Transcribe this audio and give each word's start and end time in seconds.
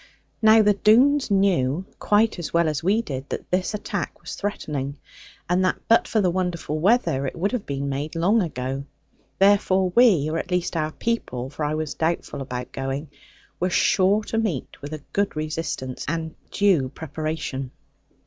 Now 0.41 0.63
the 0.63 0.73
Doones 0.73 1.29
knew, 1.29 1.85
quite 1.99 2.39
as 2.39 2.51
well 2.51 2.67
as 2.67 2.81
we 2.83 3.03
did, 3.03 3.29
that 3.29 3.51
this 3.51 3.75
attack 3.75 4.19
was 4.19 4.33
threatening; 4.33 4.97
and 5.47 5.63
that 5.63 5.79
but 5.87 6.07
for 6.07 6.21
the 6.21 6.31
wonderful 6.31 6.79
weather 6.79 7.27
it 7.27 7.35
would 7.35 7.51
have 7.51 7.67
been 7.67 7.87
made 7.87 8.15
long 8.15 8.41
ago. 8.41 8.85
Therefore 9.37 9.91
we, 9.93 10.27
or 10.27 10.39
at 10.39 10.49
least 10.49 10.75
our 10.75 10.91
people 10.91 11.51
(for 11.51 11.63
I 11.63 11.75
was 11.75 11.93
doubtful 11.93 12.41
about 12.41 12.71
going), 12.71 13.09
were 13.59 13.69
sure 13.69 14.23
to 14.23 14.39
meet 14.39 14.81
with 14.81 14.93
a 14.93 15.03
good 15.13 15.35
resistance, 15.35 16.03
and 16.07 16.33
due 16.49 16.89
preparation. 16.89 17.69